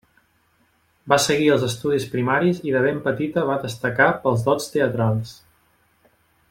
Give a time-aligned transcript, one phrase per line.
[1.13, 5.39] Va seguir els estudis primaris i de ben petita va destacar pels dots teatrals.